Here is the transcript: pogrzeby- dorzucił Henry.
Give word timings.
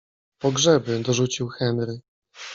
pogrzeby- 0.39 0.99
dorzucił 1.05 1.47
Henry. 1.47 2.01